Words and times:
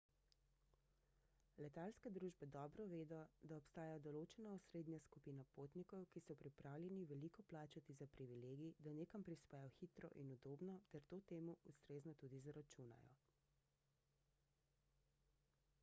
letalske 1.63 2.11
družbe 2.13 2.47
dobro 2.55 2.85
vedo 2.93 3.19
da 3.51 3.57
obstaja 3.61 3.99
določena 4.07 4.53
osrednja 4.59 5.01
skupina 5.07 5.45
potnikov 5.59 6.07
ki 6.15 6.23
so 6.29 6.37
pripravljeni 6.43 7.05
veliko 7.13 7.45
plačati 7.53 7.97
za 7.99 8.09
privilegij 8.17 8.73
da 8.89 8.95
nekam 9.01 9.27
prispejo 9.29 9.69
hitro 9.77 10.11
in 10.25 10.33
udobno 10.39 10.79
ter 10.95 11.05
to 11.13 11.21
temu 11.35 11.57
ustrezno 11.75 12.17
tudi 12.25 12.41
zaračunajo 12.49 13.15